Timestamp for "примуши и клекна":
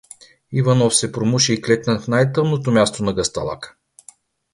1.11-1.99